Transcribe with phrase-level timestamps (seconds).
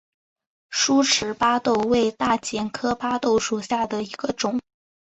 [0.71, 4.59] 疏齿巴豆为大戟科巴豆属下的一个种。